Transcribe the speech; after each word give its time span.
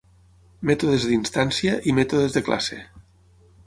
Mètodes 0.69 1.05
d'instància 1.11 1.77
i 1.93 1.97
mètodes 2.01 2.39
de 2.39 2.47
classe. 2.51 2.85